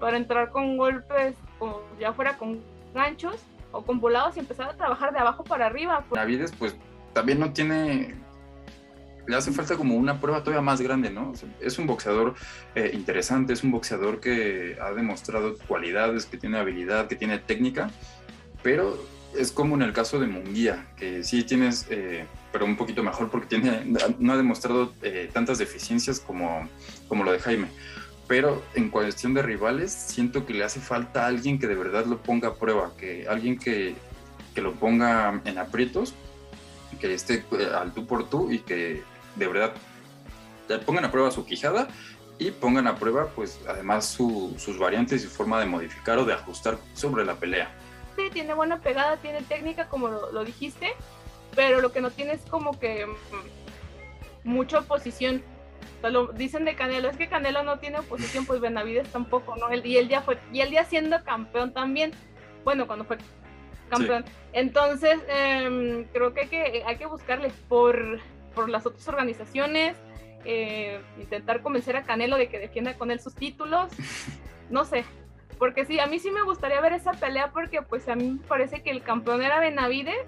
[0.00, 2.60] para entrar con golpes, como ya fuera con
[2.94, 3.36] ganchos
[3.72, 6.04] o con volados y empezar a trabajar de abajo para arriba.
[6.10, 6.74] Benavides pues
[7.12, 8.14] también no tiene
[9.28, 11.34] le hace falta como una prueba todavía más grande, ¿no?
[11.60, 12.34] es un boxeador
[12.74, 17.90] eh, interesante, es un boxeador que ha demostrado cualidades, que tiene habilidad, que tiene técnica,
[18.62, 18.98] pero
[19.36, 23.30] es como en el caso de Munguía, que sí tienes, eh, pero un poquito mejor
[23.30, 23.84] porque tiene,
[24.18, 26.66] no ha demostrado eh, tantas deficiencias como,
[27.06, 27.68] como lo de Jaime.
[28.26, 32.18] Pero en cuestión de rivales, siento que le hace falta alguien que de verdad lo
[32.22, 33.94] ponga a prueba, que alguien que,
[34.54, 36.14] que lo ponga en aprietos,
[36.98, 37.44] que esté
[37.78, 39.02] al tú por tú y que
[39.38, 39.72] de verdad
[40.76, 41.88] pongan a prueba su quijada
[42.38, 46.34] y pongan a prueba, pues, además sus variantes y su forma de modificar o de
[46.34, 47.70] ajustar sobre la pelea.
[48.16, 50.92] Sí, tiene buena pegada, tiene técnica, como lo, dijiste,
[51.56, 55.42] pero lo que no tiene es como que mm, mucha oposición.
[56.02, 59.72] lo dicen de Canelo, es que Canelo no tiene oposición, pues Benavides tampoco, ¿no?
[59.74, 62.12] y él ya fue, y él ya siendo campeón también,
[62.64, 63.18] bueno, cuando fue
[63.88, 64.24] campeón.
[64.52, 68.20] Entonces, em, creo que hay, que hay que buscarle por
[68.58, 69.96] por las otras organizaciones,
[70.44, 73.92] eh, intentar convencer a Canelo de que defienda con él sus títulos,
[74.68, 75.04] no sé,
[75.60, 78.48] porque sí, a mí sí me gustaría ver esa pelea porque pues a mí me
[78.48, 80.26] parece que el campeón era Benavides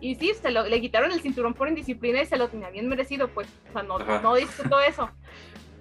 [0.00, 2.88] y sí, se lo, le quitaron el cinturón por indisciplina y se lo tenía bien
[2.88, 5.08] merecido, pues, o sea, no, no discuto eso,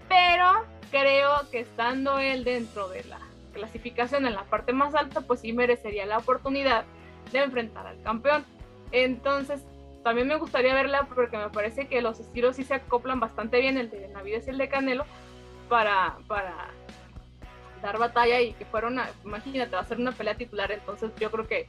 [0.08, 3.18] pero creo que estando él dentro de la
[3.52, 6.86] clasificación en la parte más alta, pues sí merecería la oportunidad
[7.32, 8.46] de enfrentar al campeón.
[8.92, 9.66] Entonces,
[10.08, 13.78] también me gustaría verla porque me parece que los estilos sí se acoplan bastante bien,
[13.78, 15.06] el de Navidad y el de Canelo,
[15.68, 16.70] para, para
[17.82, 21.30] dar batalla y que fuera una, imagínate, va a ser una pelea titular, entonces yo
[21.30, 21.68] creo que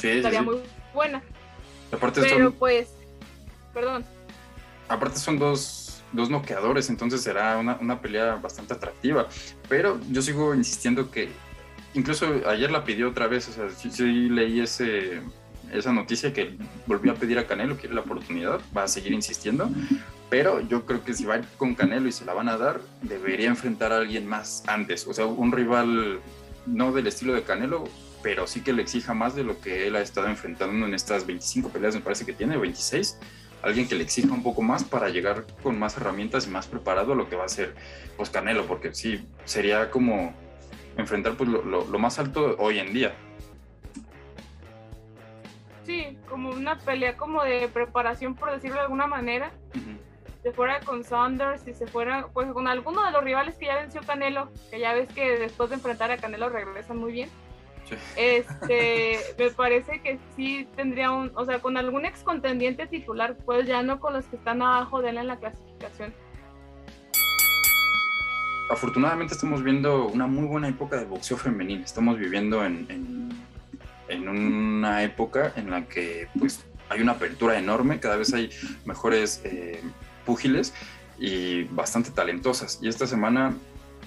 [0.00, 0.60] estaría muy
[0.94, 1.24] buena.
[1.90, 2.94] Aparte Pero pues,
[3.74, 4.04] perdón.
[4.88, 9.26] Aparte son dos, dos noqueadores, entonces será una, una pelea bastante atractiva.
[9.68, 11.30] Pero yo sigo insistiendo que,
[11.94, 15.20] incluso ayer la pidió otra vez, o sea, sí leí ese
[15.72, 19.70] esa noticia que volvió a pedir a Canelo, quiere la oportunidad, va a seguir insistiendo,
[20.28, 23.48] pero yo creo que si va con Canelo y se la van a dar, debería
[23.48, 26.20] enfrentar a alguien más antes, o sea, un rival
[26.66, 27.84] no del estilo de Canelo,
[28.22, 31.26] pero sí que le exija más de lo que él ha estado enfrentando en estas
[31.26, 33.18] 25 peleas, me parece que tiene, 26,
[33.62, 37.12] alguien que le exija un poco más para llegar con más herramientas y más preparado
[37.12, 37.74] a lo que va a ser
[38.16, 40.34] pues Canelo, porque sí, sería como
[40.96, 43.14] enfrentar pues lo, lo más alto hoy en día,
[45.84, 49.50] Sí, como una pelea como de preparación, por decirlo de alguna manera.
[50.42, 53.76] Se fuera con Saunders, y se fuera pues con alguno de los rivales que ya
[53.76, 57.30] venció Canelo, que ya ves que después de enfrentar a Canelo regresan muy bien.
[58.16, 63.66] Este, me parece que sí tendría un, o sea, con algún ex contendiente titular, pues
[63.66, 66.12] ya no con los que están abajo de él en la clasificación.
[68.70, 71.82] Afortunadamente estamos viendo una muy buena época de boxeo femenil.
[71.82, 73.31] Estamos viviendo en, en,
[74.10, 78.50] una época en la que pues hay una apertura enorme, cada vez hay
[78.84, 79.80] mejores eh,
[80.26, 80.74] púgiles
[81.18, 82.78] y bastante talentosas.
[82.82, 83.54] Y esta semana,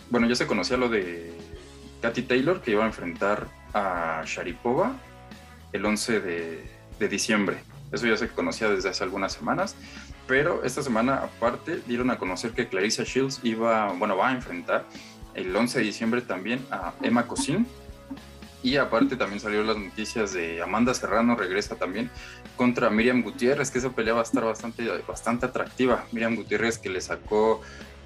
[0.10, 1.34] bueno, ya se conocía lo de
[2.02, 4.96] Katy Taylor, que iba a enfrentar a Sharipova
[5.74, 7.58] el 11 de, diciembre.
[7.92, 9.76] Eso ya se conocía desde hace algunas semanas,
[10.28, 14.86] pero esta semana aparte dieron a conocer que Clarissa Shields iba, bueno, va a enfrentar
[15.34, 17.68] el 11 de diciembre también a Emma Cosin.
[18.66, 22.10] Y aparte también salieron las noticias de Amanda Serrano regresa también
[22.58, 26.08] contra Miriam Gutiérrez, que esa pelea va a estar bastante, bastante atractiva.
[26.12, 27.62] Miriam Gutiérrez que le sacó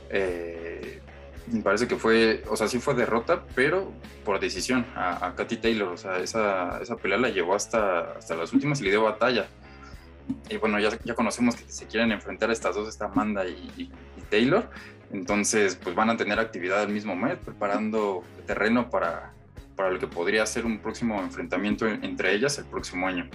[0.09, 0.99] eh,
[1.49, 3.93] me parece que fue, o sea, sí fue derrota, pero
[4.25, 5.93] por decisión a, Katy Taylor.
[5.93, 9.47] O sea, esa, esa, pelea la llevó hasta, hasta las últimas y le dio batalla.
[10.49, 13.89] Y bueno, ya, ya conocemos que se quieren enfrentar estas dos, esta Amanda y,
[14.29, 14.69] Taylor.
[15.13, 19.33] Entonces, pues van a tener actividad el mismo mes, preparando terreno para,
[19.79, 23.29] para lo que podría ser un próximo enfrentamiento entre ellas el próximo año.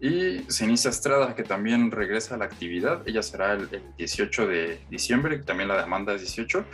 [0.00, 4.80] Y Ceniza Estrada, que también regresa a la actividad, ella será el, el 18 de
[4.90, 6.64] diciembre, también la de Amanda es 18,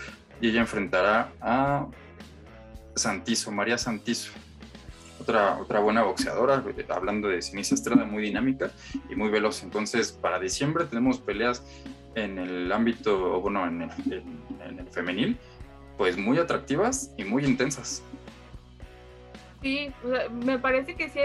[0.41, 1.87] y ella enfrentará a
[2.95, 4.33] Santizo, María Santizo,
[5.21, 8.71] otra, otra buena boxeadora, hablando de Sinisa Estrada, muy dinámica
[9.11, 9.65] y muy veloz.
[9.65, 11.63] Entonces, para diciembre tenemos peleas
[12.15, 13.91] en el ámbito, bueno, en el,
[14.67, 15.37] en el femenil,
[15.99, 18.03] pues muy atractivas y muy intensas.
[19.65, 19.91] Sí,
[20.45, 21.21] me parece que sí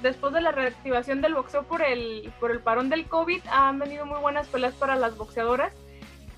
[0.00, 4.06] después de la reactivación del boxeo por el, por el parón del COVID, han venido
[4.06, 5.72] muy buenas peleas para las boxeadoras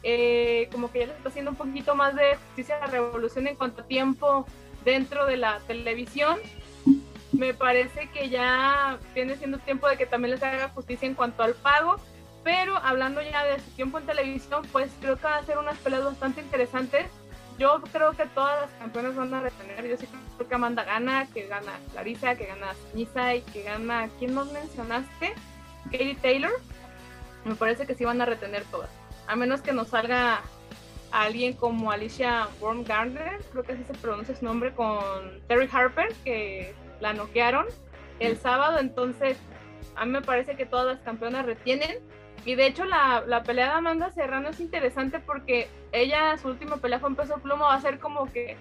[0.09, 3.49] eh, como que ya les está haciendo un poquito más de justicia a la revolución
[3.49, 4.47] en cuanto a tiempo
[4.85, 6.39] dentro de la televisión.
[7.33, 11.43] Me parece que ya viene siendo tiempo de que también les haga justicia en cuanto
[11.43, 11.97] al pago,
[12.45, 15.77] pero hablando ya de su tiempo en televisión, pues creo que van a ser unas
[15.79, 17.07] peleas bastante interesantes.
[17.59, 19.89] Yo creo que todas las campeonas van a retener.
[19.89, 20.07] Yo sí
[20.45, 25.35] que Amanda gana, que gana Clarissa, que gana Nisa y que gana, ¿quién nos mencionaste?
[25.85, 26.53] Katie Taylor.
[27.45, 28.91] Me parece que sí van a retener todas
[29.27, 30.43] a menos que nos salga
[31.11, 35.01] alguien como Alicia Baumgartner, creo que así se pronuncia su nombre, con
[35.49, 37.67] Terry Harper, que la noquearon
[38.19, 39.39] el sábado, entonces
[39.95, 41.99] a mí me parece que todas las campeonas retienen.
[42.45, 46.77] Y de hecho la, la pelea de Amanda Serrano es interesante porque ella, su última
[46.77, 48.57] pelea fue en peso pluma, va a ser como que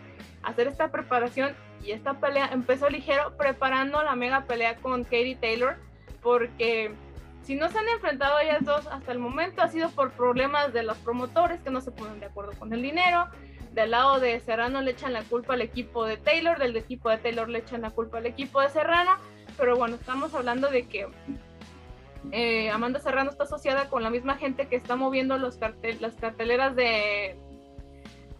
[0.45, 5.77] hacer esta preparación y esta pelea empezó ligero preparando la mega pelea con Katie Taylor
[6.21, 6.93] porque
[7.43, 10.81] si no se han enfrentado ellas dos hasta el momento ha sido por problemas de
[10.81, 13.27] los promotores que no se ponen de acuerdo con el dinero.
[13.73, 17.17] Del lado de Serrano le echan la culpa al equipo de Taylor, del equipo de
[17.17, 19.11] Taylor le echan la culpa al equipo de Serrano.
[19.57, 21.07] Pero bueno, estamos hablando de que
[22.31, 25.59] eh, Amanda Serrano está asociada con la misma gente que está moviendo los
[25.99, 27.37] las carteleras de,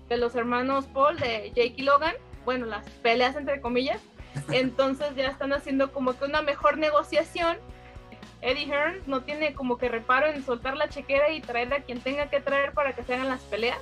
[0.09, 2.15] de los hermanos Paul, de Jake y Logan.
[2.43, 4.01] Bueno, las peleas entre comillas.
[4.51, 7.57] Entonces ya están haciendo como que una mejor negociación
[8.41, 11.99] Eddie Hearn no tiene como que reparo en soltar la chequera y traer a quien
[11.99, 13.81] tenga que traer para que se hagan las peleas.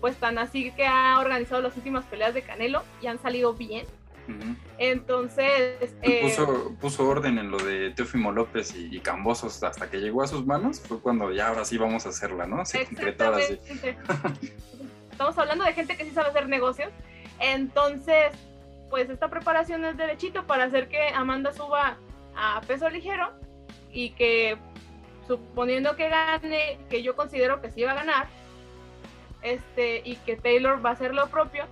[0.00, 3.86] Pues tan así que ha organizado las últimas peleas de Canelo y han salido bien.
[4.76, 5.96] Entonces.
[6.02, 10.44] Eh, puso, orden en lo de Teofimo López y, Cambosos hasta que llegó a sus
[10.44, 10.80] manos.
[10.80, 12.64] Fue cuando ya ahora sí vamos a hacerla, ¿no?
[12.66, 13.58] Se concretaba así.
[15.18, 16.92] Estamos hablando de gente que sí sabe hacer negocios.
[17.40, 18.30] Entonces,
[18.88, 21.96] pues esta preparación es derechito para hacer que Amanda suba
[22.36, 23.32] a peso ligero
[23.90, 24.58] y que
[25.26, 28.28] suponiendo que gane, que yo considero que sí va a ganar,
[29.42, 31.64] este, y que Taylor va a hacer lo propio,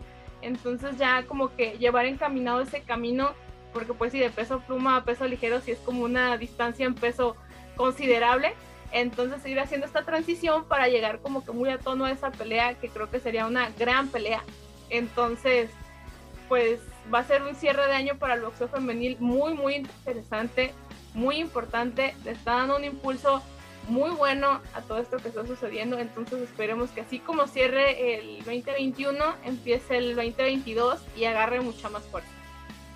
[0.43, 3.31] entonces ya como que llevar encaminado ese camino,
[3.73, 6.97] porque pues si de peso pluma a peso ligero, si es como una distancia en
[6.97, 7.37] peso
[7.77, 8.55] considerable,
[9.01, 12.75] entonces seguir haciendo esta transición para llegar como que muy a tono a esa pelea,
[12.75, 14.43] que creo que sería una gran pelea.
[14.91, 15.71] Entonces,
[16.49, 16.81] pues
[17.13, 20.73] va a ser un cierre de año para el boxeo femenil muy, muy interesante
[21.17, 23.43] muy importante, le está dando un impulso
[23.89, 28.39] muy bueno a todo esto que está sucediendo, entonces esperemos que así como cierre el
[28.39, 32.29] 2021, empiece el 2022 y agarre mucha más fuerza.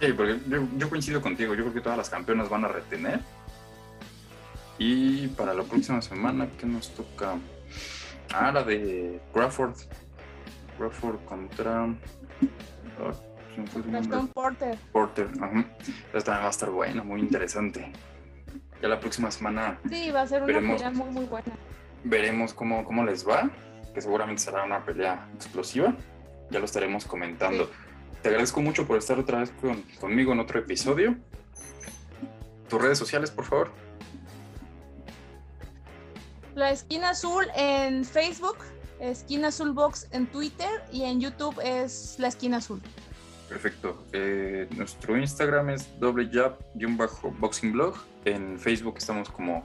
[0.01, 0.39] Sí, porque
[0.77, 3.21] yo, coincido contigo, yo creo que todas las campeonas van a retener.
[4.81, 7.35] Y para la próxima semana, ¿qué nos toca?
[8.33, 9.77] Ah, la de Crawford.
[10.79, 11.95] Crawford contra...
[14.33, 14.79] Porter.
[14.91, 15.67] Porter, ajá.
[16.15, 17.93] Esta va a estar buena, muy interesante.
[18.81, 19.79] Ya la próxima semana.
[19.91, 21.53] Sí, va a ser una pelea muy, muy buena.
[22.03, 23.51] Veremos cómo, cómo les va,
[23.93, 25.95] que seguramente será una pelea explosiva.
[26.49, 27.71] Ya lo estaremos comentando.
[28.23, 29.53] te agradezco mucho por estar otra vez
[30.01, 31.17] conmigo en otro episodio.
[32.71, 33.90] Tus redes sociales, por favor.
[36.55, 38.57] La Esquina Azul en Facebook,
[38.99, 42.81] Esquina Azul Box en Twitter y en YouTube es La Esquina Azul.
[43.49, 44.05] Perfecto.
[44.13, 46.31] Eh, nuestro Instagram es doble
[47.39, 47.97] boxing blog.
[48.25, 49.65] En Facebook estamos como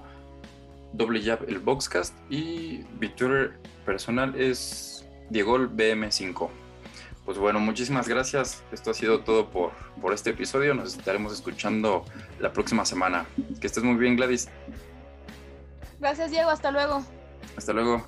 [0.94, 6.50] doble jab el boxcast y mi Twitter personal es Diegol BM5.
[7.26, 8.64] Pues bueno, muchísimas gracias.
[8.72, 10.76] Esto ha sido todo por, por este episodio.
[10.76, 12.06] Nos estaremos escuchando
[12.40, 13.26] la próxima semana.
[13.60, 14.48] Que estés muy bien, Gladys.
[16.06, 16.52] Gracias, Diego.
[16.52, 17.04] Hasta luego.
[17.58, 18.06] Hasta luego.